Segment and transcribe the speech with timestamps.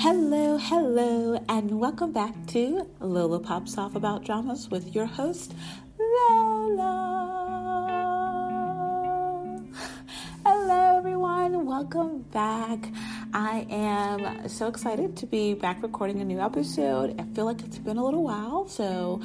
[0.00, 5.56] Hello, hello, and welcome back to Lola Pops Off About Dramas with your host,
[5.98, 6.94] Lola.
[10.46, 12.78] Hello, everyone, welcome back.
[13.34, 17.20] I am so excited to be back recording a new episode.
[17.20, 19.20] I feel like it's been a little while, so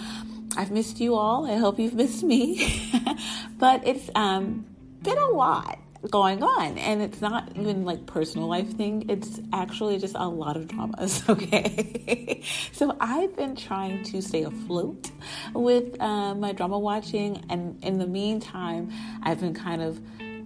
[0.57, 1.45] I've missed you all.
[1.45, 2.81] I hope you've missed me.
[3.59, 4.65] but it's um,
[5.03, 9.09] been a lot going on and it's not even like personal life thing.
[9.09, 12.43] It's actually just a lot of dramas okay?
[12.71, 15.11] So i've been trying to stay afloat
[15.53, 18.91] with uh, my drama watching and in the meantime
[19.23, 19.99] i've been kind of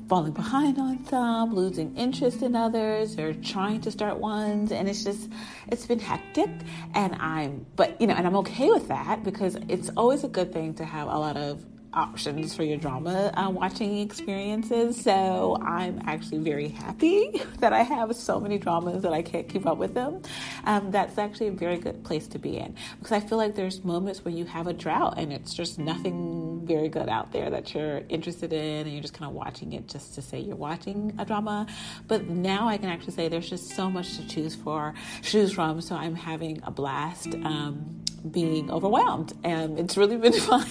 [0.08, 5.04] falling behind on some losing interest in others or trying to start ones and it's
[5.04, 5.30] just
[5.68, 6.50] it's been hectic
[6.94, 10.54] and i'm but you know and i'm okay with that because it's always a good
[10.54, 15.02] thing to have a lot of options for your drama uh, watching experiences.
[15.02, 19.66] So I'm actually very happy that I have so many dramas that I can't keep
[19.66, 20.22] up with them.
[20.66, 23.84] Um, that's actually a very good place to be in because I feel like there's
[23.84, 27.74] moments where you have a drought and it's just nothing very good out there that
[27.74, 31.14] you're interested in and you're just kind of watching it just to say you're watching
[31.18, 31.68] a drama.
[32.08, 34.94] But now I can actually say there's just so much to choose for,
[35.24, 35.82] choose from.
[35.82, 37.34] So I'm having a blast.
[37.36, 40.66] Um, being overwhelmed and it's really been fun.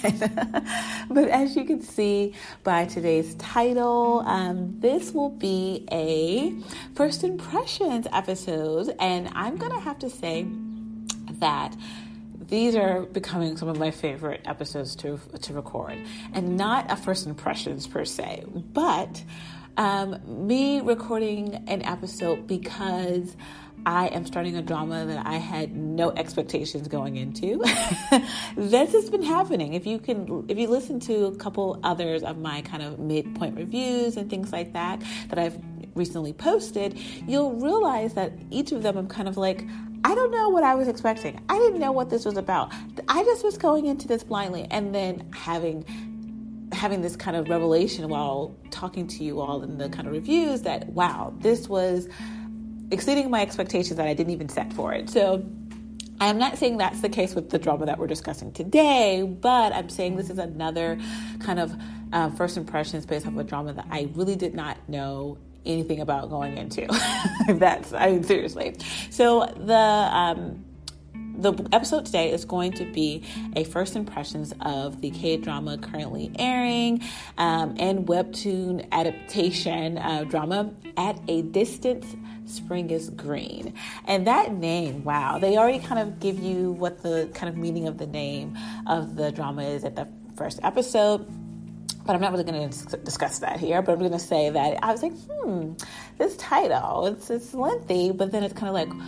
[1.09, 6.53] But as you can see by today's title um, this will be a
[6.95, 10.45] first impressions episode and i'm gonna have to say
[11.33, 11.75] that
[12.47, 15.97] these are becoming some of my favorite episodes to to record
[16.33, 18.43] and not a first impressions per se
[18.73, 19.23] but
[19.77, 23.35] um, me recording an episode because
[23.87, 27.63] I am starting a drama that I had no expectations going into.
[28.57, 29.75] this has been happening.
[29.75, 33.55] If you can, if you listen to a couple others of my kind of midpoint
[33.55, 35.57] reviews and things like that that I've
[35.95, 39.65] recently posted, you'll realize that each of them I'm kind of like,
[40.03, 41.41] I don't know what I was expecting.
[41.47, 42.73] I didn't know what this was about.
[43.07, 45.85] I just was going into this blindly and then having
[46.73, 50.63] having this kind of revelation while talking to you all in the kind of reviews
[50.63, 52.09] that wow, this was
[52.91, 55.09] exceeding my expectations that I didn't even set for it.
[55.09, 55.45] So
[56.19, 59.89] I'm not saying that's the case with the drama that we're discussing today, but I'm
[59.89, 60.97] saying this is another
[61.39, 61.75] kind of
[62.11, 65.99] uh, first impressions based off of a drama that I really did not know anything
[65.99, 66.87] about going into.
[67.55, 68.75] that's, I mean, seriously.
[69.09, 70.63] So the, um,
[71.37, 73.23] the episode today is going to be
[73.55, 77.03] a first impressions of the K drama currently airing
[77.37, 82.15] um, and webtoon adaptation uh, drama at a distance
[82.45, 83.73] spring is green.
[84.05, 87.87] And that name, wow, they already kind of give you what the kind of meaning
[87.87, 91.27] of the name of the drama is at the first episode.
[92.05, 93.81] But I'm not really going to discuss that here.
[93.81, 95.73] But I'm going to say that I was like, hmm,
[96.17, 99.07] this title, it's, it's lengthy, but then it's kind of like,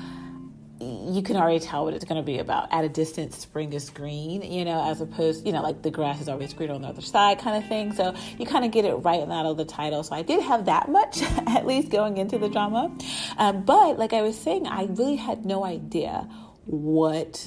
[0.81, 2.72] you can already tell what it's going to be about.
[2.72, 6.22] At a distance, spring is green, you know, as opposed, you know, like the grass
[6.22, 7.94] is always green on the other side kind of thing.
[7.94, 10.03] So you kind of get it right out of the title.
[10.03, 12.95] So I did have that much, at least going into the drama.
[13.38, 16.29] Um, but like I was saying, I really had no idea
[16.66, 17.46] what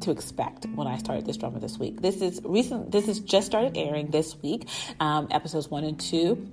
[0.00, 2.00] to expect when I started this drama this week.
[2.00, 2.92] This is recent.
[2.92, 4.68] This is just started airing this week.
[5.00, 6.48] Um, episodes one and two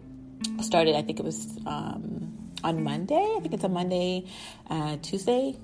[0.61, 0.95] started.
[0.95, 3.35] I think it was um, on Monday.
[3.37, 4.25] I think it's a Monday,
[4.71, 5.55] uh, Tuesday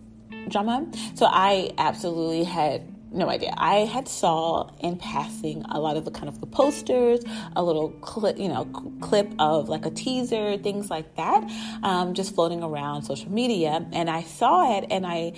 [0.47, 0.88] drama.
[1.16, 3.53] So I absolutely had no idea.
[3.58, 7.22] I had saw in passing a lot of the kind of the posters,
[7.56, 8.66] a little clip, you know,
[9.02, 11.50] clip of like a teaser, things like that,
[11.84, 15.34] um, just floating around social media, and I saw it and I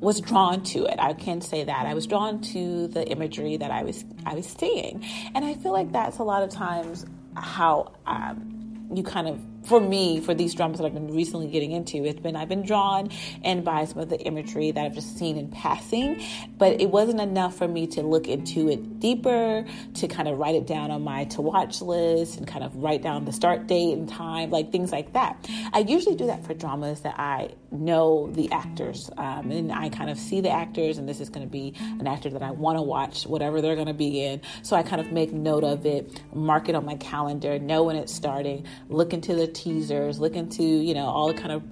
[0.00, 0.96] was drawn to it.
[0.98, 4.46] I can say that I was drawn to the imagery that I was I was
[4.46, 5.02] seeing,
[5.34, 9.80] and I feel like that's a lot of times how um, you kind of for
[9.80, 13.10] me, for these dramas that I've been recently getting into, it's been I've been drawn
[13.42, 16.22] in by some of the imagery that I've just seen in passing,
[16.58, 19.64] but it wasn't enough for me to look into it deeper,
[19.94, 23.02] to kind of write it down on my to watch list and kind of write
[23.02, 25.48] down the start date and time, like things like that.
[25.72, 30.10] I usually do that for dramas that I know the actors, um, and I kind
[30.10, 32.78] of see the actors, and this is going to be an actor that I want
[32.78, 34.40] to watch, whatever they're going to be in.
[34.62, 37.96] So I kind of make note of it, mark it on my calendar, know when
[37.96, 41.62] it's starting, look into the teasers, look into, you know, all the kind of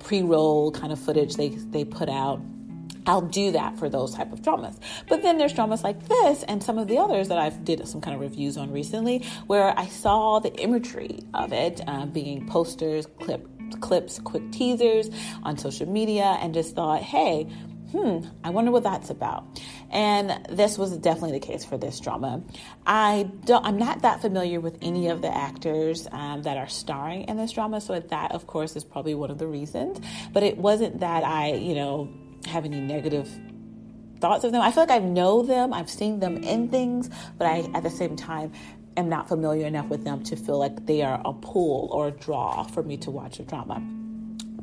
[0.00, 2.40] pre-roll kind of footage they they put out.
[3.06, 4.78] I'll do that for those type of dramas.
[5.08, 8.00] But then there's dramas like this and some of the others that I've did some
[8.00, 13.06] kind of reviews on recently where I saw the imagery of it uh, being posters,
[13.20, 13.48] clip,
[13.80, 15.10] clips, quick teasers
[15.42, 17.44] on social media and just thought, hey,
[17.92, 19.44] hmm, I wonder what that's about.
[19.90, 22.42] And this was definitely the case for this drama.
[22.86, 27.24] I don't, I'm not that familiar with any of the actors um, that are starring
[27.24, 30.00] in this drama, so that, of course, is probably one of the reasons.
[30.32, 32.08] But it wasn't that I, you know,
[32.46, 33.28] have any negative
[34.20, 34.62] thoughts of them.
[34.62, 37.90] I feel like I know them, I've seen them in things, but I, at the
[37.90, 38.52] same time,
[38.96, 42.10] am not familiar enough with them to feel like they are a pull or a
[42.10, 43.82] draw for me to watch a drama.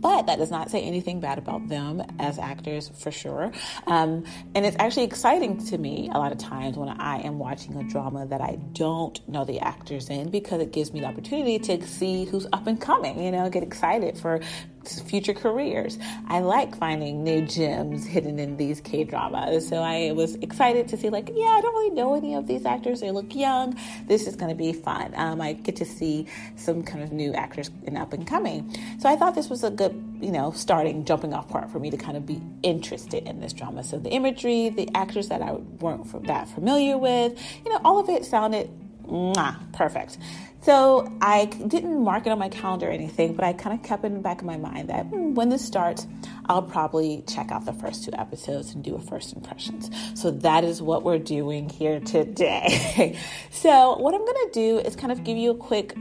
[0.02, 3.52] But that does not say anything bad about them as actors, for sure.
[3.86, 4.24] Um,
[4.56, 7.84] and it's actually exciting to me a lot of times when I am watching a
[7.84, 11.86] drama that I don't know the actors in because it gives me the opportunity to
[11.86, 14.40] see who's up and coming, you know, get excited for
[14.86, 15.98] future careers.
[16.28, 19.68] I like finding new gems hidden in these K dramas.
[19.68, 22.66] So I was excited to see, like, yeah, I don't really know any of these
[22.66, 23.02] actors.
[23.02, 23.78] They look young.
[24.08, 25.14] This is going to be fun.
[25.16, 28.76] Um, I get to see some kind of new actors in up and coming.
[29.00, 31.90] So I thought this was a good, you know, starting, jumping off part for me
[31.90, 33.84] to kind of be interested in this drama.
[33.84, 38.10] So the imagery, the actors that I weren't that familiar with, you know, all of
[38.10, 38.70] it sounded
[39.10, 40.18] mwah, perfect.
[40.62, 44.04] So I didn't mark it on my calendar or anything, but I kind of kept
[44.04, 46.06] it in the back of my mind that hmm, when this starts,
[46.48, 49.90] I'll probably check out the first two episodes and do a first impressions.
[50.16, 53.18] So that is what we're doing here today.
[53.52, 55.96] so what I'm going to do is kind of give you a quick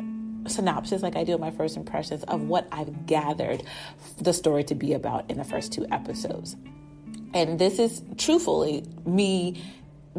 [0.47, 3.63] synopsis like I do in my first impressions of what I've gathered
[4.21, 6.57] the story to be about in the first two episodes.
[7.35, 9.63] And this is truthfully me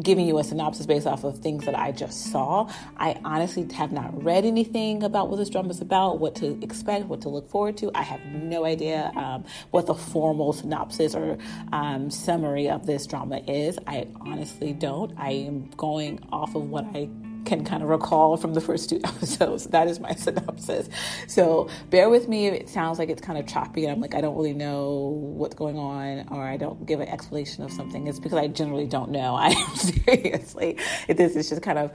[0.02, 2.70] giving you a synopsis based off of things that I just saw.
[2.96, 7.06] I honestly have not read anything about what this drama is about, what to expect,
[7.06, 7.90] what to look forward to.
[7.94, 11.38] I have no idea um, what the formal synopsis or
[11.72, 13.78] um, summary of this drama is.
[13.86, 15.12] I honestly don't.
[15.18, 17.08] I am going off of what I
[17.44, 19.66] can kind of recall from the first two episodes.
[19.68, 20.88] That is my synopsis.
[21.26, 24.14] So bear with me if it sounds like it's kind of choppy and I'm like,
[24.14, 28.06] I don't really know what's going on or I don't give an explanation of something.
[28.06, 29.34] It's because I generally don't know.
[29.40, 30.76] I am seriously,
[31.08, 31.92] this is just kind of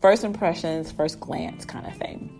[0.00, 2.39] first impressions, first glance kind of thing.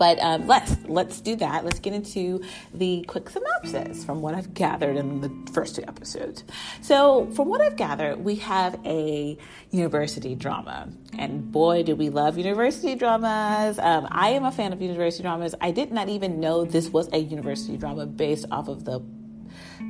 [0.00, 1.62] But um, let's let's do that.
[1.62, 2.42] Let's get into
[2.72, 6.42] the quick synopsis from what I've gathered in the first two episodes.
[6.80, 9.36] So, from what I've gathered, we have a
[9.72, 10.88] university drama,
[11.18, 13.78] and boy, do we love university dramas!
[13.78, 15.54] Um, I am a fan of university dramas.
[15.60, 19.00] I did not even know this was a university drama based off of the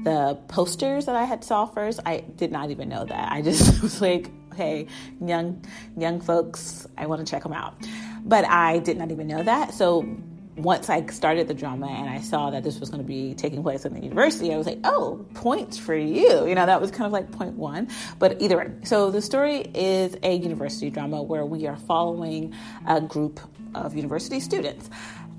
[0.03, 2.01] the posters that I had saw first.
[2.05, 3.31] I did not even know that.
[3.31, 4.89] I just was like, hey,
[5.25, 5.65] young
[5.97, 7.77] young folks, I want to check them out.
[8.25, 9.75] But I did not even know that.
[9.75, 10.07] So
[10.57, 13.63] once I started the drama and I saw that this was going to be taking
[13.63, 16.47] place in the university, I was like, oh, points for you.
[16.47, 17.89] You know, that was kind of like point one.
[18.19, 22.55] But either way, so the story is a university drama where we are following
[22.87, 23.41] a group
[23.75, 24.91] of university students.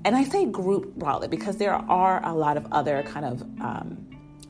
[0.04, 4.06] And I say group broadly because there are a lot of other kind of um,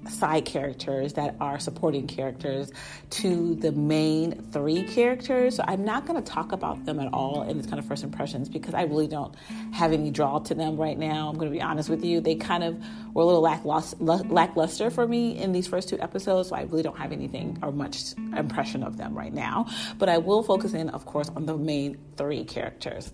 [0.09, 2.71] side characters that are supporting characters
[3.11, 5.57] to the main three characters.
[5.57, 8.03] So I'm not going to talk about them at all in this kind of first
[8.03, 9.35] impressions because I really don't
[9.73, 11.29] have any draw to them right now.
[11.29, 12.21] I'm going to be honest with you.
[12.21, 12.83] They kind of
[13.15, 16.99] were a little lackluster for me in these first two episodes, so I really don't
[16.99, 19.67] have anything or much impression of them right now.
[19.99, 23.13] But I will focus in, of course, on the main three characters.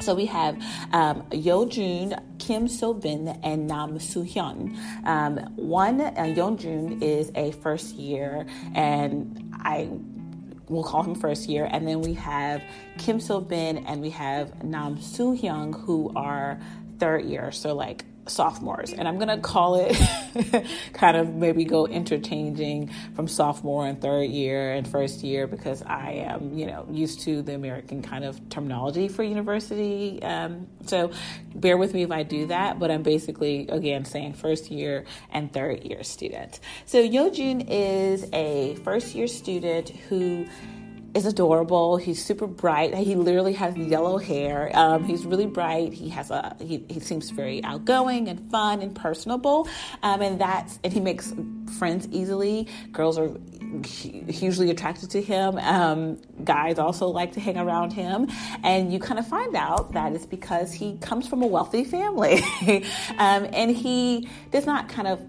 [0.00, 4.76] So we have um, Yo Jun, Kim So Bin, and Nam Soo Hyun.
[5.06, 9.88] Um, one, uh, Yo Jun is a first year, and I
[10.68, 11.68] will call him first year.
[11.70, 12.62] And then we have
[12.98, 16.58] Kim So Bin and we have Nam Soo Hyun, who are
[16.98, 17.50] third year.
[17.52, 18.92] So like sophomores.
[18.92, 19.96] And I'm going to call it
[20.92, 26.12] kind of maybe go interchanging from sophomore and third year and first year because I
[26.12, 30.22] am, you know, used to the American kind of terminology for university.
[30.22, 31.12] Um, so
[31.54, 35.52] bear with me if I do that, but I'm basically, again, saying first year and
[35.52, 36.60] third year student.
[36.86, 40.46] So Yojun is a first year student who
[41.14, 41.96] is adorable.
[41.96, 42.94] He's super bright.
[42.94, 44.70] He literally has yellow hair.
[44.74, 45.92] Um, he's really bright.
[45.92, 49.68] He has a he, he seems very outgoing and fun and personable.
[50.02, 51.32] Um, and that's and he makes
[51.78, 52.68] friends easily.
[52.92, 53.30] Girls are
[53.84, 55.58] hugely attracted to him.
[55.58, 58.28] Um, guys also like to hang around him,
[58.62, 62.42] and you kind of find out that it's because he comes from a wealthy family,
[63.18, 65.20] um, and he does not kind of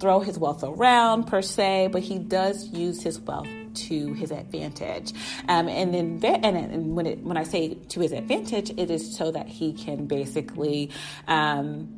[0.00, 3.48] throw his wealth around per se, but he does use his wealth
[3.86, 5.12] to his advantage.
[5.48, 9.16] Um, and then, and, and when it when I say to his advantage, it is
[9.16, 10.90] so that he can basically
[11.26, 11.88] um,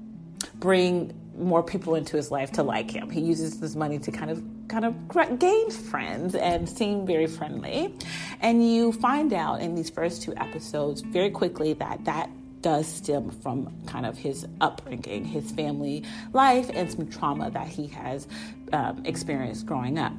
[0.57, 3.11] bring more people into his life to like him.
[3.11, 7.95] He uses this money to kind of kind of gain friends and seem very friendly.
[8.41, 12.31] And you find out in these first two episodes very quickly that that
[12.63, 17.87] does stem from kind of his upbringing, his family life, and some trauma that he
[17.89, 18.29] has
[18.73, 20.13] um, experienced growing up.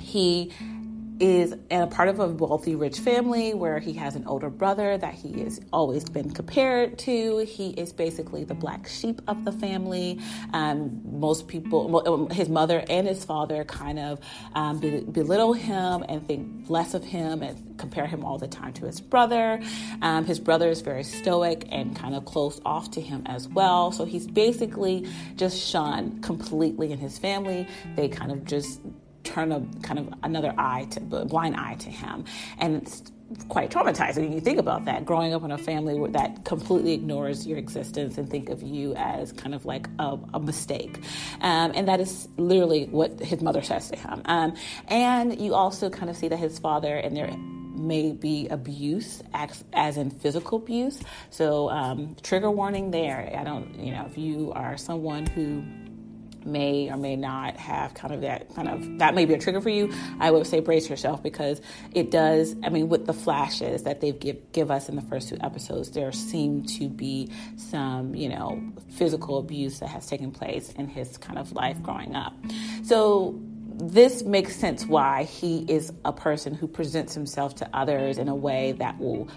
[0.00, 0.52] He
[1.20, 5.14] is a part of a wealthy, rich family where he has an older brother that
[5.14, 7.38] he has always been compared to.
[7.46, 10.18] He is basically the black sheep of the family.
[10.52, 14.20] Um, most people, um, his mother and his father, kind of
[14.54, 18.86] um, belittle him and think less of him and compare him all the time to
[18.86, 19.60] his brother.
[20.02, 23.92] Um, his brother is very stoic and kind of close off to him as well.
[23.92, 25.06] So he's basically
[25.36, 27.68] just shunned completely in his family.
[27.94, 28.80] They kind of just
[29.24, 32.24] turn a kind of another eye to blind eye to him.
[32.58, 33.02] And it's
[33.48, 35.04] quite traumatizing you think about that.
[35.04, 39.32] Growing up in a family that completely ignores your existence and think of you as
[39.32, 40.98] kind of like a, a mistake.
[41.40, 44.22] Um, and that is literally what his mother says to him.
[44.26, 44.54] Um,
[44.88, 47.34] and you also kind of see that his father and there
[47.76, 51.00] may be abuse as, as in physical abuse.
[51.30, 53.34] So um, trigger warning there.
[53.36, 55.64] I don't you know if you are someone who
[56.46, 59.60] may or may not have kind of that kind of that may be a trigger
[59.60, 61.60] for you, I would say brace yourself because
[61.92, 62.54] it does.
[62.62, 65.90] I mean, with the flashes that they've give give us in the first two episodes,
[65.90, 71.16] there seem to be some you know physical abuse that has taken place in his
[71.18, 72.34] kind of life growing up.
[72.82, 73.40] So
[73.76, 78.34] this makes sense why he is a person who presents himself to others in a
[78.34, 79.28] way that will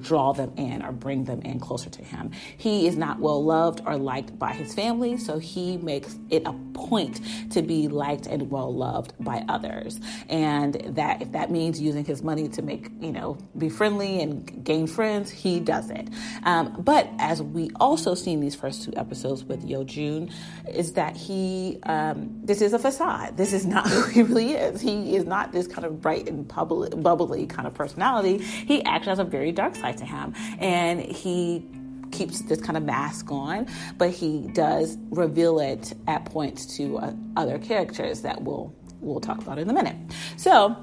[0.00, 2.30] draw them in or bring them in closer to him.
[2.56, 6.52] He is not well loved or liked by his family, so he makes it a
[6.74, 7.20] point
[7.52, 10.00] to be liked and well loved by others.
[10.28, 14.64] And that if that means using his money to make, you know, be friendly and
[14.64, 16.08] gain friends, he does it.
[16.42, 20.30] Um, but as we also see in these first two episodes with Yo Jun,
[20.68, 23.36] is that he, um, this is a facade.
[23.36, 24.80] This is not not who he really is.
[24.80, 28.38] He is not this kind of bright and bubbly, kind of personality.
[28.38, 31.66] He actually has a very dark side to him, and he
[32.12, 33.66] keeps this kind of mask on,
[33.98, 39.38] but he does reveal it at points to uh, other characters that we'll we'll talk
[39.38, 39.96] about in a minute.
[40.36, 40.76] So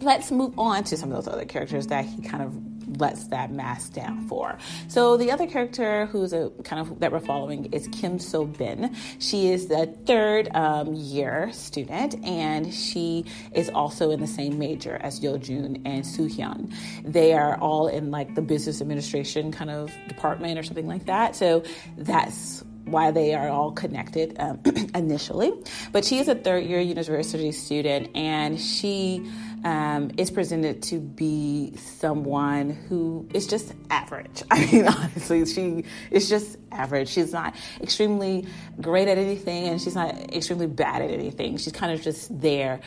[0.00, 2.54] let's move on to some of those other characters that he kind of
[2.98, 4.58] lets that mask down for.
[4.88, 8.94] So the other character who's a kind of that we're following is Kim So Bin.
[9.18, 14.96] She is the third um, year student, and she is also in the same major
[14.96, 16.74] as Yo Jun and Soo Hyun.
[17.04, 21.36] They are all in like the business administration kind of department or something like that.
[21.36, 21.62] So
[21.96, 24.60] that's why they are all connected um,
[24.94, 25.52] initially.
[25.92, 29.30] But she is a third year university student, and she
[29.64, 34.42] um, is presented to be someone who is just average.
[34.50, 37.08] I mean, honestly, she is just average.
[37.08, 38.46] She's not extremely
[38.80, 41.56] great at anything, and she's not extremely bad at anything.
[41.56, 42.80] She's kind of just there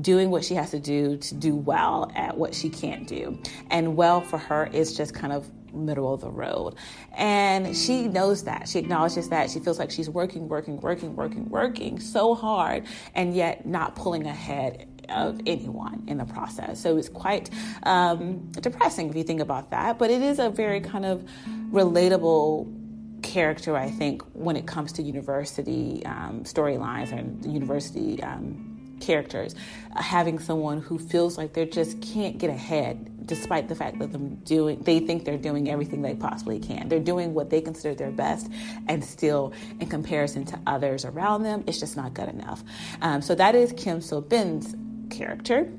[0.00, 3.38] doing what she has to do to do well at what she can't do.
[3.70, 6.74] And well for her is just kind of middle of the road.
[7.16, 8.68] And she knows that.
[8.68, 9.50] She acknowledges that.
[9.50, 14.26] She feels like she's working, working, working, working, working so hard, and yet not pulling
[14.26, 16.80] ahead of anyone in the process.
[16.80, 17.50] So it's quite
[17.82, 19.98] um, depressing if you think about that.
[19.98, 21.24] But it is a very kind of
[21.70, 22.74] relatable
[23.22, 29.54] character, I think, when it comes to university um, storylines and university um, characters.
[29.96, 34.36] Having someone who feels like they just can't get ahead despite the fact that them
[34.36, 36.88] doing they think they're doing everything they possibly can.
[36.88, 38.50] They're doing what they consider their best,
[38.88, 42.64] and still, in comparison to others around them, it's just not good enough.
[43.02, 44.74] Um, so that is Kim So Bin's
[45.10, 45.70] character.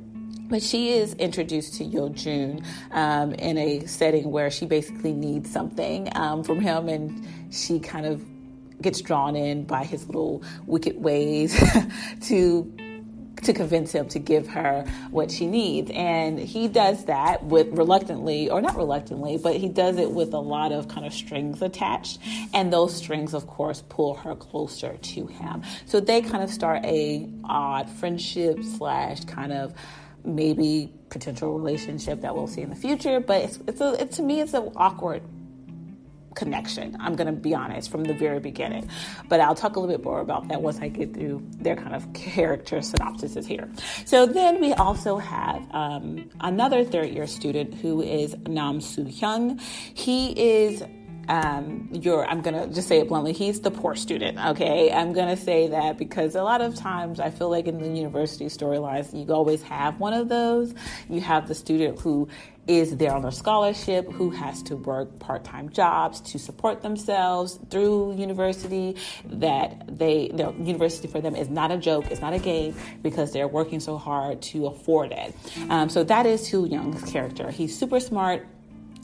[0.50, 5.51] But she is introduced to Yo Jun um, in a setting where she basically needs
[5.51, 8.25] something um, from him, and she kind of
[8.81, 11.55] gets drawn in by his little wicked ways
[12.21, 12.74] to
[13.43, 15.91] to convince him to give her what she needs.
[15.93, 20.39] And he does that with reluctantly, or not reluctantly, but he does it with a
[20.39, 22.19] lot of kind of strings attached.
[22.53, 25.63] And those strings, of course, pull her closer to him.
[25.86, 29.74] So they kind of start a odd friendship slash kind of
[30.24, 33.19] maybe potential relationship that we'll see in the future.
[33.19, 35.22] But it's, it's a, it, to me, it's an awkward
[36.39, 36.96] connection.
[37.00, 38.89] I'm going to be honest from the very beginning.
[39.27, 41.93] But I'll talk a little bit more about that once I get through their kind
[41.93, 43.69] of character synopsises here.
[44.05, 49.62] So then we also have um, another third year student who is Nam Soo Hyun.
[49.62, 50.84] He is
[51.29, 54.91] um, you're, I'm to just say it bluntly, he's the poor student, okay?
[54.91, 58.46] I'm to say that because a lot of times I feel like in the university
[58.46, 60.74] storylines, you always have one of those.
[61.08, 62.27] You have the student who
[62.69, 67.59] is there on a scholarship, who has to work part time jobs to support themselves
[67.71, 68.95] through university,
[69.25, 73.33] that they, the university for them is not a joke, it's not a game because
[73.33, 75.35] they're working so hard to afford it.
[75.69, 77.49] Um, so that is Soo Hyun's character.
[77.49, 78.45] He's super smart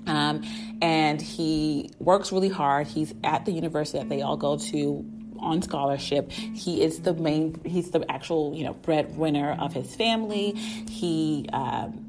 [0.06, 0.44] um,
[0.84, 2.86] and he works really hard.
[2.86, 5.04] He's at the university that they all go to
[5.40, 6.32] on scholarship.
[6.32, 10.52] He is the main, he's the actual, you know, breadwinner of his family.
[10.52, 12.05] He, um,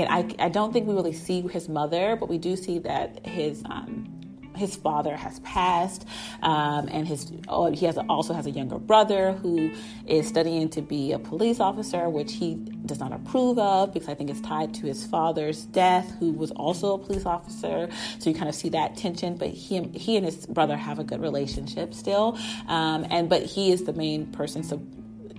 [0.00, 3.26] and I, I don't think we really see his mother, but we do see that
[3.26, 4.12] his um,
[4.56, 6.06] his father has passed,
[6.42, 9.70] um, and his oh, he has also has a younger brother who
[10.06, 12.54] is studying to be a police officer, which he
[12.86, 16.50] does not approve of because I think it's tied to his father's death, who was
[16.52, 17.88] also a police officer.
[18.18, 19.36] So you kind of see that tension.
[19.36, 23.72] But he he and his brother have a good relationship still, um, and but he
[23.72, 24.62] is the main person.
[24.62, 24.82] So.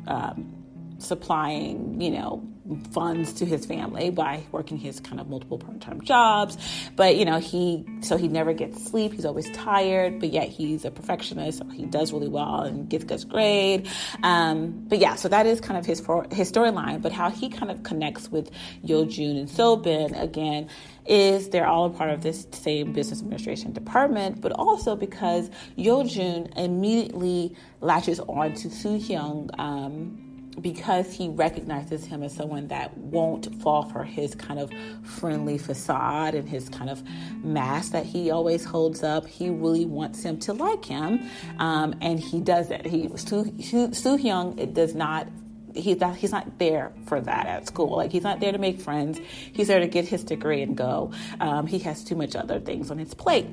[0.08, 0.54] Um,
[1.00, 2.42] supplying, you know,
[2.91, 6.57] funds to his family by working his kind of multiple part-time jobs.
[6.95, 9.13] But you know he so he never gets sleep.
[9.13, 13.03] He's always tired but yet he's a perfectionist so he does really well and gets
[13.03, 13.88] good grade.
[14.24, 16.00] Um, but yeah so that is kind of his
[16.31, 17.01] his storyline.
[17.01, 18.51] But how he kind of connects with
[18.83, 20.69] Yo Jun and Sobin again
[21.05, 26.03] is they're all a part of this same business administration department, but also because Yo
[26.03, 30.26] Jun immediately latches on to Soo Hyun um,
[30.62, 34.72] because he recognizes him as someone that won't fall for his kind of
[35.04, 37.04] friendly facade and his kind of
[37.44, 42.20] mask that he always holds up, he really wants him to like him, um, and
[42.20, 42.86] he does it.
[42.86, 43.46] He Soo,
[43.94, 45.28] Soo Hyun it does not
[45.76, 47.96] he that he's not there for that at school.
[47.98, 49.20] Like he's not there to make friends.
[49.54, 51.12] He's there to get his degree and go.
[51.40, 53.48] Um, he has too much other things on his plate.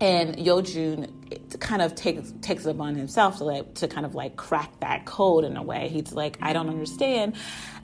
[0.00, 1.12] And Yo Jun
[1.60, 5.04] kind of takes takes it upon himself to like to kind of like crack that
[5.04, 5.88] code in a way.
[5.88, 7.36] He's like, I don't understand.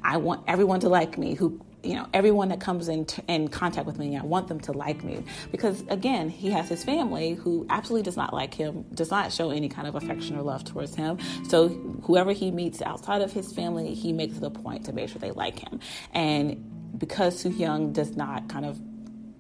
[0.03, 1.35] I want everyone to like me.
[1.35, 4.59] Who you know, everyone that comes in t- in contact with me, I want them
[4.61, 8.85] to like me because again, he has his family who absolutely does not like him,
[8.95, 11.19] does not show any kind of affection or love towards him.
[11.49, 11.69] So
[12.03, 15.21] whoever he meets outside of his family, he makes it a point to make sure
[15.21, 15.81] they like him.
[16.13, 18.81] And because Soo Hyun does not kind of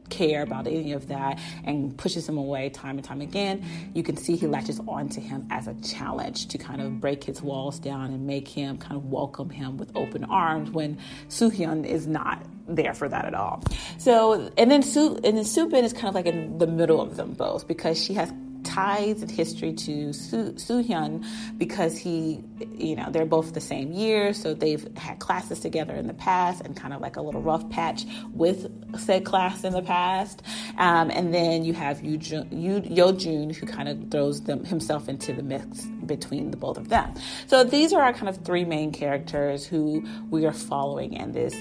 [0.08, 3.64] care about any of that and pushes him away time and time again,
[3.94, 7.24] you can see he latches on to him as a challenge to kind of break
[7.24, 11.86] his walls down and make him kind of welcome him with open arms when Soohyun
[11.86, 13.62] is not there for that at all.
[13.98, 17.16] So, and then Soo, and then Soobin is kind of like in the middle of
[17.16, 18.32] them both because she has
[18.66, 21.24] ties and history to Soo, Hyun
[21.56, 22.42] because he,
[22.76, 26.62] you know, they're both the same year, so they've had classes together in the past
[26.62, 30.42] and kind of like a little rough patch with said class in the past.
[30.76, 32.18] Um, and then you have Yu,
[32.50, 36.76] Yu, Yo Jun who kind of throws them himself into the mix between the both
[36.76, 37.14] of them.
[37.46, 41.54] So these are our kind of three main characters who we are following in this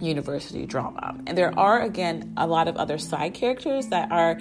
[0.00, 1.16] university drama.
[1.26, 4.38] And there are, again, a lot of other side characters that are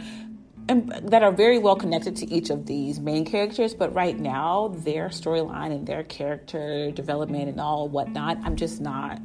[0.69, 3.73] and that are very well connected to each of these main characters.
[3.73, 9.19] But right now, their storyline and their character development and all whatnot, I'm just not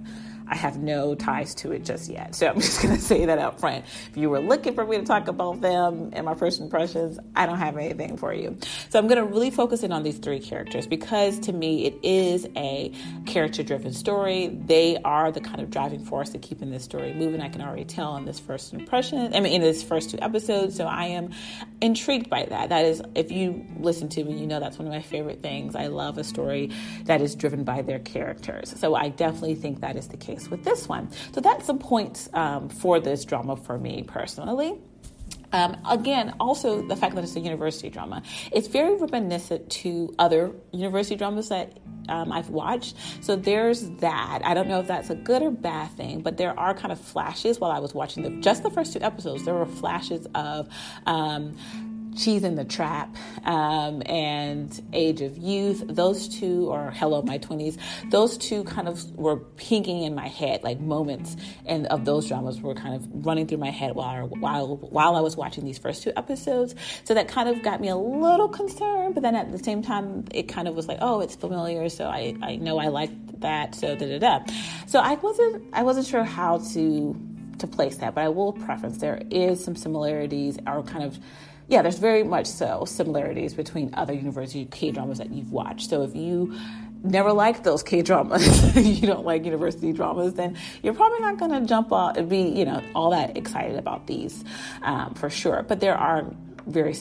[0.48, 2.34] I have no ties to it just yet.
[2.34, 3.84] So I'm just going to say that up front.
[4.10, 7.46] If you were looking for me to talk about them and my first impressions, I
[7.46, 8.56] don't have anything for you.
[8.90, 11.98] So I'm going to really focus in on these three characters because to me it
[12.02, 12.92] is a
[13.26, 14.48] character driven story.
[14.48, 17.40] They are the kind of driving force to keeping this story moving.
[17.40, 20.76] I can already tell in this first impression, I mean, in this first two episodes.
[20.76, 21.30] So I am
[21.80, 22.68] intrigued by that.
[22.68, 25.74] That is, if you listen to me, you know that's one of my favorite things.
[25.74, 26.70] I love a story
[27.04, 28.74] that is driven by their characters.
[28.78, 31.10] So I definitely think that is the case case with this one.
[31.32, 34.78] So that's some points um, for this drama for me personally.
[35.52, 40.52] Um, again, also the fact that it's a university drama, it's very reminiscent to other
[40.72, 42.96] university dramas that um, I've watched.
[43.20, 44.40] So there's that.
[44.44, 47.00] I don't know if that's a good or bad thing, but there are kind of
[47.00, 49.44] flashes while I was watching the, just the first two episodes.
[49.44, 50.68] There were flashes of
[51.06, 51.56] um,
[52.16, 57.78] Cheese in the Trap um, and Age of Youth, those two, or Hello My 20s,
[58.10, 62.60] those two kind of were pinging in my head, like moments and of those dramas
[62.60, 66.02] were kind of running through my head while, while, while I was watching these first
[66.02, 66.74] two episodes.
[67.04, 70.24] So that kind of got me a little concerned, but then at the same time,
[70.32, 73.74] it kind of was like, oh, it's familiar, so I, I know I like that,
[73.74, 74.52] so da da da.
[74.86, 77.20] So I wasn't, I wasn't sure how to
[77.58, 81.18] to place that, but I will preference there is some similarities or kind of
[81.68, 85.88] yeah, there's very much so similarities between other university K dramas that you've watched.
[85.90, 86.58] So if you
[87.02, 91.52] never liked those K dramas, you don't like university dramas, then you're probably not going
[91.52, 94.44] to jump out and be, you know, all that excited about these
[94.82, 95.62] um, for sure.
[95.62, 96.26] But there are
[96.66, 96.94] very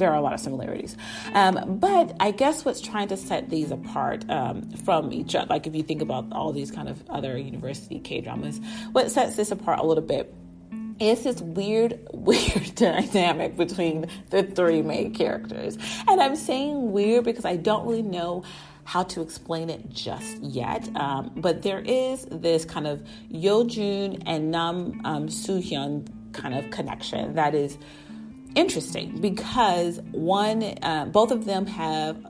[0.00, 0.96] there are a lot of similarities.
[1.34, 5.66] Um, but I guess what's trying to set these apart um, from each other, like
[5.66, 8.60] if you think about all these kind of other university K dramas,
[8.92, 10.34] what sets this apart a little bit
[11.00, 15.78] is this weird, weird dynamic between the three main characters.
[16.06, 18.44] And I'm saying weird because I don't really know
[18.84, 20.88] how to explain it just yet.
[20.96, 26.54] Um, but there is this kind of Yo Jun and Nam um, Soo Hyun kind
[26.54, 27.78] of connection that is
[28.54, 32.26] interesting because one, uh, both of them have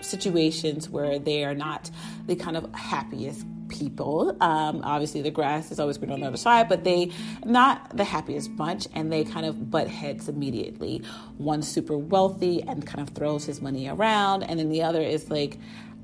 [0.00, 1.90] situations where they are not
[2.26, 4.36] the kind of happiest people.
[4.40, 7.10] Um, obviously, the grass is always green on the other side, but they
[7.44, 11.02] not the happiest bunch, and they kind of butt heads immediately.
[11.38, 15.30] One super wealthy and kind of throws his money around, and then the other is
[15.30, 15.58] like.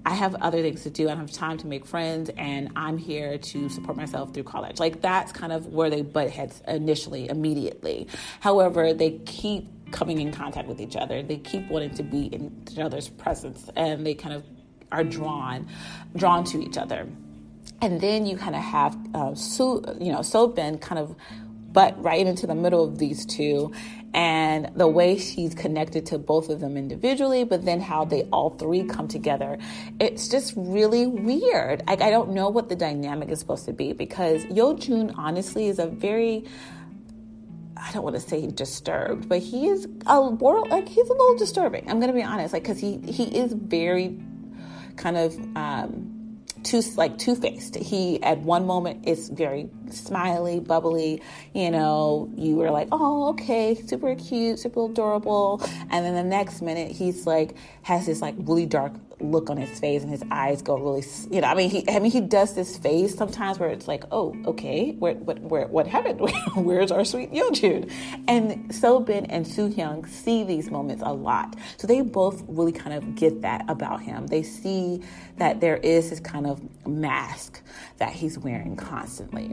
[0.07, 1.05] I have other things to do.
[1.05, 4.79] I don't have time to make friends, and I'm here to support myself through college.
[4.79, 8.07] Like that's kind of where they butt heads initially, immediately.
[8.41, 11.23] However, they keep coming in contact with each other.
[11.23, 14.45] They keep wanting to be in each other's presence, and they kind of
[14.93, 15.69] are drawn,
[16.17, 17.07] drawn to each other.
[17.81, 21.15] And then you kind of have uh, so, you know, Sobin kind of
[21.73, 23.73] butt right into the middle of these two
[24.15, 28.51] and the way she's connected to both of them individually, but then how they all
[28.51, 29.59] three come together.
[30.01, 31.83] It's just really weird.
[31.87, 35.69] I, I don't know what the dynamic is supposed to be because Yo Jun honestly
[35.69, 36.45] is a very
[37.81, 41.37] I don't want to say disturbed, but he is a world like he's a little
[41.37, 41.89] disturbing.
[41.89, 44.19] I'm to be honest, like because he he is very
[44.97, 46.08] kind of um,
[46.65, 47.77] two like two faced.
[47.77, 51.23] He at one moment is very smiley, bubbly.
[51.55, 56.63] You know, you were like, oh, okay, super cute, super adorable, and then the next
[56.63, 60.63] minute he's like has this like really dark look on his face and his eyes
[60.63, 63.71] go really you know i mean he i mean he does this face sometimes where
[63.71, 66.21] it's like oh okay where what where what happened?
[66.55, 67.91] Where's our sweet Yeojun
[68.27, 71.57] and Sobin and Soo-hyun see these moments a lot.
[71.77, 74.27] So they both really kind of get that about him.
[74.27, 75.03] They see
[75.37, 77.63] that there is this kind of mask
[77.99, 79.47] that he's wearing constantly.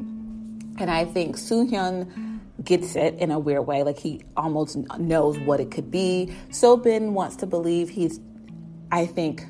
[0.77, 5.59] And i think Soo-hyun gets it in a weird way like he almost knows what
[5.59, 6.33] it could be.
[6.49, 8.19] Sobin wants to believe he's
[8.91, 9.45] I think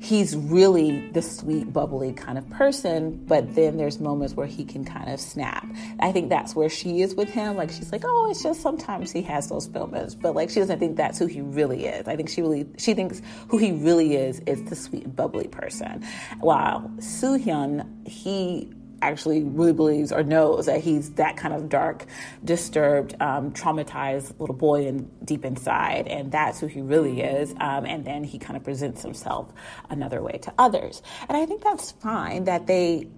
[0.00, 4.84] he's really the sweet, bubbly kind of person, but then there's moments where he can
[4.84, 5.66] kind of snap.
[6.00, 7.56] I think that's where she is with him.
[7.56, 10.78] Like she's like, oh, it's just sometimes he has those moments, but like she doesn't
[10.78, 12.08] think that's who he really is.
[12.08, 16.02] I think she really she thinks who he really is is the sweet, bubbly person.
[16.40, 22.06] While Soo Hyun, he actually really believes or knows that he's that kind of dark,
[22.44, 27.54] disturbed, um, traumatized little boy in, deep inside, and that's who he really is.
[27.60, 29.52] Um, and then he kind of presents himself
[29.88, 31.02] another way to others.
[31.28, 33.08] And I think that's fine that they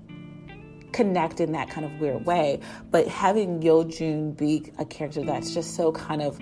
[0.92, 2.60] connect in that kind of weird way.
[2.90, 6.38] But having Yo Jun be a character that's just so kind of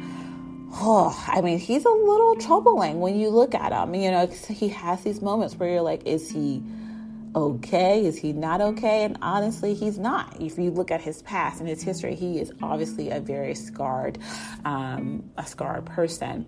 [0.72, 3.92] Oh, I mean, he's a little troubling when you look at him.
[3.92, 6.62] You know, he has these moments where you're like, is he
[7.34, 8.04] okay?
[8.04, 9.04] Is he not okay?
[9.04, 10.40] And honestly, he's not.
[10.40, 14.18] If you look at his past and his history, he is obviously a very scarred,
[14.64, 16.46] um, a scarred person.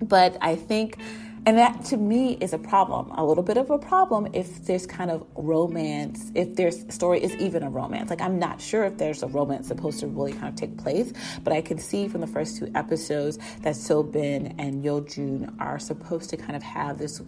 [0.00, 0.98] But I think,
[1.46, 4.86] and that to me is a problem, a little bit of a problem if there's
[4.86, 8.10] kind of romance, if there's story is even a romance.
[8.10, 11.12] Like I'm not sure if there's a romance supposed to really kind of take place,
[11.42, 15.78] but I can see from the first two episodes that Sobin and Yo Jun are
[15.78, 17.20] supposed to kind of have this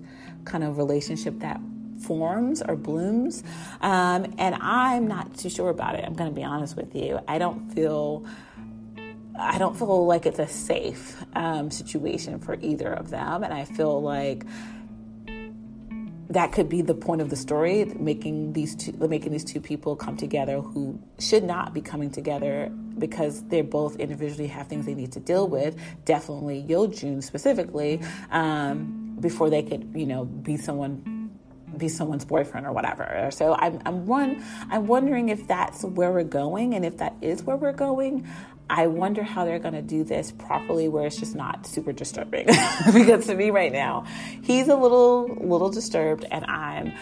[0.45, 1.61] kind of relationship that
[2.01, 3.43] forms or blooms.
[3.81, 6.05] Um, and I'm not too sure about it.
[6.05, 7.21] I'm going to be honest with you.
[7.29, 8.25] I don't feel.
[9.39, 13.67] I don't feel like it's a safe um, situation for either of them, and I
[13.67, 14.47] feel like
[16.31, 19.95] that could be the point of the story, making these two making these two people
[19.95, 24.95] come together who should not be coming together because they both individually have things they
[24.95, 25.79] need to deal with.
[26.05, 31.16] Definitely Yo Jun specifically, um, before they could you know be someone
[31.79, 33.31] be someone's boyfriend or whatever.
[33.33, 37.43] So I'm I'm one I'm wondering if that's where we're going and if that is
[37.43, 38.27] where we're going,
[38.69, 42.47] I wonder how they're going to do this properly where it's just not super disturbing.
[42.93, 44.05] because to me right now,
[44.43, 46.93] he's a little little disturbed and I'm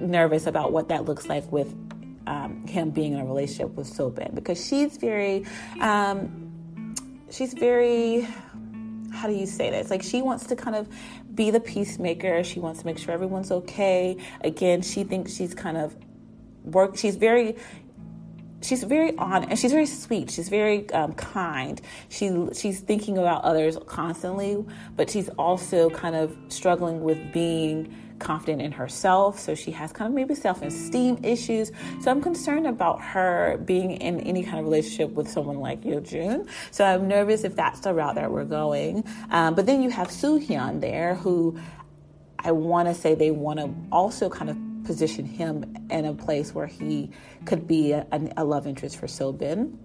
[0.00, 1.74] nervous about what that looks like with
[2.26, 5.46] um, him being in a relationship with Sobin because she's very
[5.80, 6.94] um,
[7.30, 8.26] she's very
[9.14, 9.90] how do you say this?
[9.90, 10.88] Like she wants to kind of
[11.34, 12.44] be the peacemaker.
[12.44, 14.16] She wants to make sure everyone's okay.
[14.42, 15.96] Again, she thinks she's kind of
[16.64, 16.96] work.
[16.96, 17.56] She's very
[18.64, 23.44] she's very on and she's very sweet she's very um, kind she she's thinking about
[23.44, 24.64] others constantly
[24.96, 29.38] but she's also kind of struggling with being confident in herself.
[29.38, 31.72] So she has kind of maybe self esteem issues.
[32.00, 36.48] So I'm concerned about her being in any kind of relationship with someone like Yeojun.
[36.70, 39.04] So I'm nervous if that's the route that we're going.
[39.30, 41.58] Um, but then you have Soo Hyun there, who
[42.38, 46.54] I want to say they want to also kind of position him in a place
[46.54, 47.10] where he
[47.46, 49.78] could be a, a love interest for Bin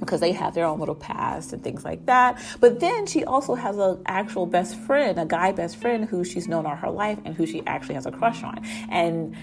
[0.00, 2.40] because they have their own little past and things like that.
[2.60, 6.48] But then she also has an actual best friend, a guy best friend who she's
[6.48, 8.62] known all her life and who she actually has a crush on.
[8.88, 9.36] And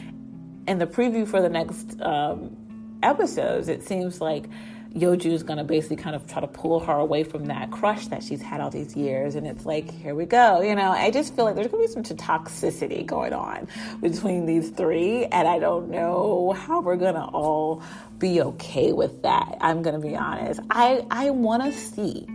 [0.67, 2.55] in the preview for the next um,
[3.03, 4.45] episodes, it seems like
[4.95, 8.07] Yeojun is going to basically kind of try to pull her away from that crush
[8.07, 9.35] that she's had all these years.
[9.35, 10.61] And it's like, here we go.
[10.61, 13.67] You know, I just feel like there's going to be some toxicity going on
[13.99, 15.25] between these three.
[15.25, 17.83] And I don't know how we're going to all
[18.19, 19.57] be okay with that.
[19.59, 20.61] I'm going to be honest.
[20.69, 22.25] I, I want to see.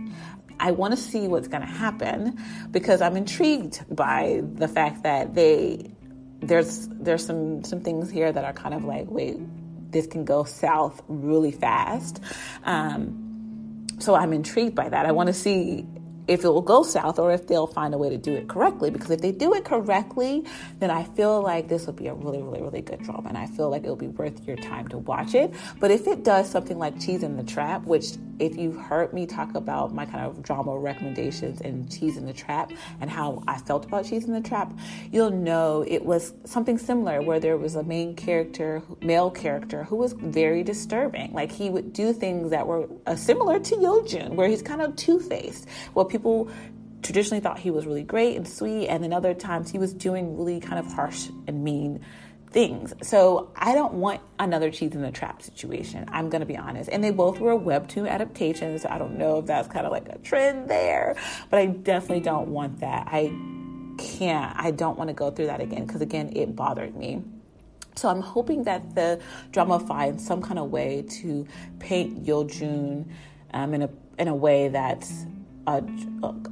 [0.59, 5.33] I want to see what's going to happen because I'm intrigued by the fact that
[5.33, 5.91] they
[6.43, 9.37] there's there's some some things here that are kind of like wait
[9.91, 12.21] this can go south really fast.
[12.63, 15.05] Um, so I'm intrigued by that.
[15.05, 15.85] I want to see
[16.31, 18.89] if it will go south or if they'll find a way to do it correctly.
[18.89, 20.45] Because if they do it correctly,
[20.79, 23.27] then I feel like this will be a really, really, really good drama.
[23.27, 25.53] And I feel like it'll be worth your time to watch it.
[25.81, 29.25] But if it does something like Cheese in the Trap, which if you've heard me
[29.25, 33.57] talk about my kind of drama recommendations and Cheese in the Trap and how I
[33.57, 34.71] felt about Cheese in the Trap,
[35.11, 39.97] you'll know it was something similar where there was a main character, male character, who
[39.97, 41.33] was very disturbing.
[41.33, 44.95] Like he would do things that were uh, similar to Yeojun, where he's kind of
[44.95, 45.67] two faced.
[45.93, 46.20] Well, people
[47.01, 50.37] traditionally thought he was really great and sweet, and then other times he was doing
[50.37, 51.99] really kind of harsh and mean
[52.51, 52.93] things.
[53.01, 56.05] So I don't want another cheese in the trap situation.
[56.09, 56.89] I'm going to be honest.
[56.91, 58.81] And they both were webtoon adaptations.
[58.81, 61.15] So I don't know if that's kind of like a trend there,
[61.49, 63.07] but I definitely don't want that.
[63.09, 63.33] I
[63.97, 64.53] can't.
[64.57, 67.23] I don't want to go through that again because again, it bothered me.
[67.95, 71.47] So I'm hoping that the drama finds some kind of way to
[71.79, 73.05] paint Yeojun
[73.53, 75.25] um, in a in a way that's
[75.67, 75.83] a,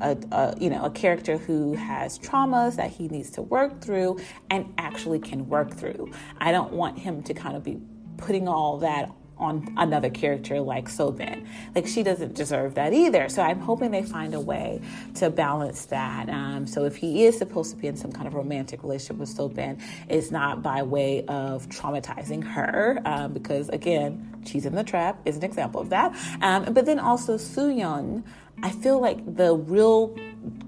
[0.02, 4.19] a, a, you know a character who has traumas that he needs to work through
[4.50, 6.12] and actually can work through.
[6.38, 7.80] I don't want him to kind of be
[8.17, 11.48] putting all that on another character like Sobin.
[11.74, 13.30] Like she doesn't deserve that either.
[13.30, 14.82] So I'm hoping they find a way
[15.15, 16.30] to balance that.
[16.30, 19.30] Um, so if he is supposed to be in some kind of romantic relationship with
[19.30, 25.19] Sobin, it's not by way of traumatizing her, um, because again, Cheese in the Trap
[25.26, 26.15] is an example of that.
[26.41, 28.24] Um, but then also Soohyun.
[28.62, 30.15] I feel like the real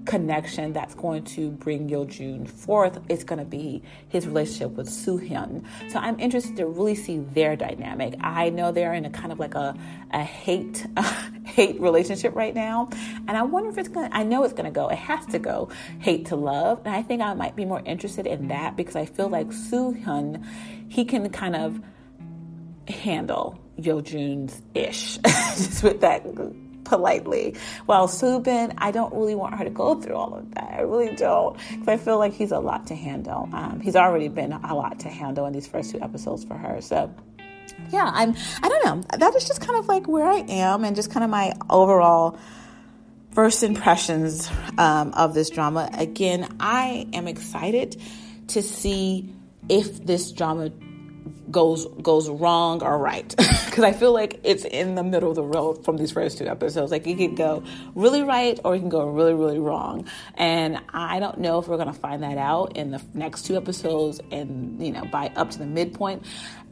[0.04, 5.64] connection that's going to bring Yeojun forth is going to be his relationship with Soohyun.
[5.90, 8.14] So I'm interested to really see their dynamic.
[8.20, 9.76] I know they're in a kind of like a,
[10.10, 10.86] a hate
[11.44, 12.88] hate relationship right now,
[13.28, 14.10] and I wonder if it's going.
[14.10, 14.88] to I know it's going to go.
[14.88, 18.26] It has to go hate to love, and I think I might be more interested
[18.26, 20.44] in that because I feel like Soohyun,
[20.88, 21.80] he can kind of
[22.88, 26.24] handle Yeojun's ish, just with that
[26.84, 27.56] politely.
[27.86, 30.74] While Soobin, I don't really want her to go through all of that.
[30.78, 33.48] I really don't, because I feel like he's a lot to handle.
[33.52, 36.80] Um, he's already been a lot to handle in these first two episodes for her.
[36.80, 37.14] So
[37.90, 38.34] yeah, I'm.
[38.62, 39.18] I don't know.
[39.18, 42.38] That is just kind of like where I am, and just kind of my overall
[43.32, 45.88] first impressions um, of this drama.
[45.94, 48.00] Again, I am excited
[48.48, 49.34] to see
[49.68, 50.70] if this drama
[51.50, 53.28] goes goes wrong or right
[53.66, 56.46] because I feel like it's in the middle of the road from these first two
[56.46, 56.90] episodes.
[56.90, 57.62] Like it can go
[57.94, 61.76] really right or it can go really really wrong, and I don't know if we're
[61.76, 65.58] gonna find that out in the next two episodes and you know by up to
[65.58, 66.24] the midpoint.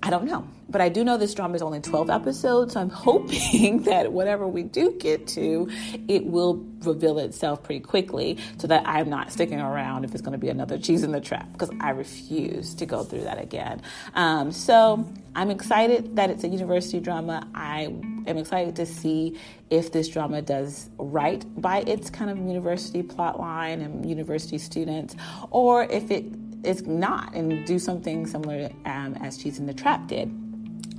[0.03, 0.47] I don't know.
[0.71, 4.47] But I do know this drama is only 12 episodes, so I'm hoping that whatever
[4.47, 5.69] we do get to,
[6.09, 10.33] it will reveal itself pretty quickly so that I'm not sticking around if it's going
[10.33, 13.83] to be another cheese in the trap because I refuse to go through that again.
[14.15, 17.47] Um, so I'm excited that it's a university drama.
[17.55, 17.83] I
[18.27, 19.39] am excited to see
[19.71, 25.17] if this drama does right by its kind of university plotline and university students,
[25.51, 26.25] or if it
[26.63, 30.31] it's not and do something similar um, as Cheese in the Trap did.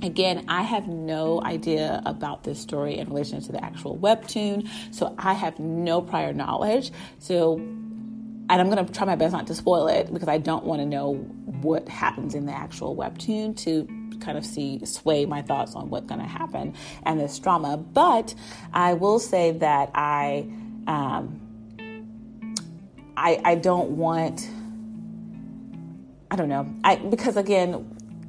[0.02, 5.14] Again, I have no idea about this story in relation to the actual webtoon, so
[5.16, 6.90] I have no prior knowledge.
[7.20, 10.64] So, and I'm going to try my best not to spoil it because I don't
[10.64, 13.86] want to know what happens in the actual webtoon to
[14.18, 17.76] kind of see sway my thoughts on what's going to happen and this drama.
[17.76, 18.34] But
[18.72, 20.48] I will say that I,
[20.88, 21.40] um,
[23.16, 24.48] I, I don't want
[26.32, 26.66] I don't know.
[26.82, 27.84] I because again,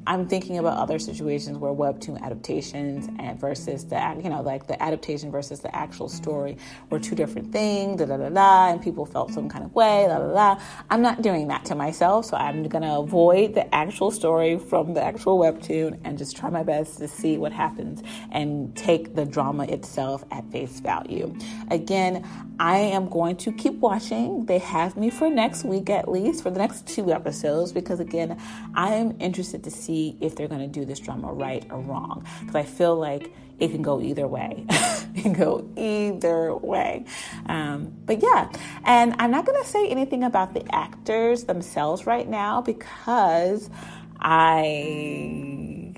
[0.06, 4.82] I'm thinking about other situations where webtoon adaptations and versus the you know like the
[4.82, 6.58] adaptation versus the actual story
[6.90, 10.08] were two different things, da da da da, and people felt some kind of way,
[10.08, 10.62] la la la.
[10.90, 15.04] I'm not doing that to myself, so I'm gonna avoid the actual story from the
[15.04, 19.64] actual webtoon and just try my best to see what happens and take the drama
[19.66, 21.34] itself at face value.
[21.72, 22.28] Again,
[22.60, 24.46] I am going to keep watching.
[24.46, 28.40] They have me for next week at least for the next two episodes because again,
[28.76, 31.80] I am interested to see see if they're going to do this drama right or
[31.80, 32.26] wrong.
[32.42, 34.66] Because I feel like it can go either way.
[34.70, 37.06] it can go either way.
[37.46, 38.52] Um, but yeah,
[38.84, 43.70] and I'm not going to say anything about the actors themselves right now because
[44.20, 45.90] I.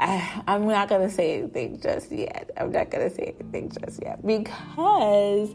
[0.00, 2.52] I I'm not going to say anything just yet.
[2.56, 5.50] I'm not going to say anything just yet because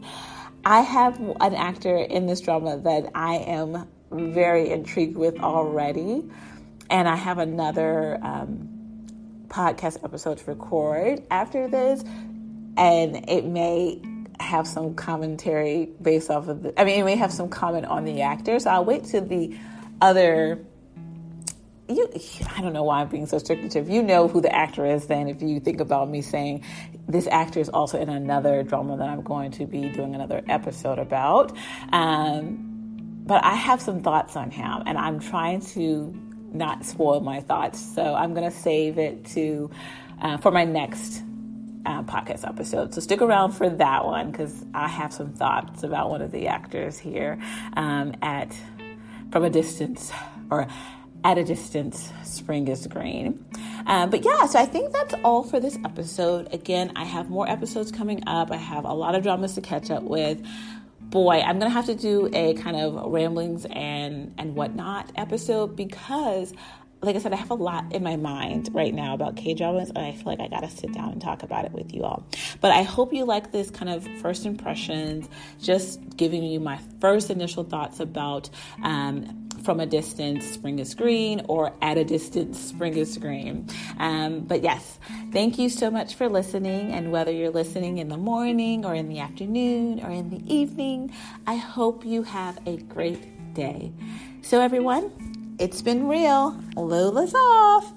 [0.66, 6.24] I have an actor in this drama that I am very intrigued with already
[6.94, 8.68] and I have another um,
[9.48, 12.04] podcast episode to record after this,
[12.76, 14.00] and it may
[14.38, 16.80] have some commentary based off of the.
[16.80, 18.60] I mean, it may have some comment on the actor.
[18.60, 19.58] So I'll wait to the
[20.00, 20.64] other.
[21.88, 22.08] You,
[22.56, 23.74] I don't know why I'm being so strict.
[23.74, 26.62] If you know who the actor is, then if you think about me saying
[27.08, 31.00] this actor is also in another drama that I'm going to be doing another episode
[31.00, 31.56] about,
[31.92, 37.40] um, but I have some thoughts on him, and I'm trying to not spoil my
[37.40, 37.80] thoughts.
[37.80, 39.70] So I'm going to save it to
[40.20, 41.22] uh, for my next
[41.86, 42.94] uh, podcast episode.
[42.94, 46.46] So stick around for that one because I have some thoughts about one of the
[46.48, 47.38] actors here
[47.76, 48.56] um, at
[49.30, 50.12] from a distance
[50.50, 50.66] or
[51.24, 53.44] at a distance, spring is green.
[53.86, 56.52] Um, but yeah, so I think that's all for this episode.
[56.52, 58.50] Again, I have more episodes coming up.
[58.50, 60.46] I have a lot of dramas to catch up with
[61.14, 66.52] boy, I'm gonna have to do a kind of ramblings and and whatnot episode because
[67.02, 69.90] like I said, I have a lot in my mind right now about K dramas,
[69.90, 72.26] and I feel like I gotta sit down and talk about it with you all.
[72.60, 75.28] But I hope you like this kind of first impressions,
[75.62, 78.50] just giving you my first initial thoughts about
[78.82, 83.66] um, from a distance, spring is green, or at a distance, spring is green.
[83.98, 84.98] Um, but yes,
[85.32, 86.92] thank you so much for listening.
[86.92, 91.12] And whether you're listening in the morning, or in the afternoon, or in the evening,
[91.46, 93.92] I hope you have a great day.
[94.42, 96.60] So, everyone, it's been real.
[96.76, 97.92] Lola's off.